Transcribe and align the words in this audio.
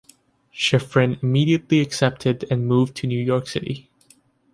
Schifrin 0.51 1.21
immediately 1.21 1.79
accepted 1.79 2.43
and 2.49 2.65
moved 2.65 2.95
to 2.95 3.05
New 3.05 3.19
York 3.23 3.45
City. 3.45 3.87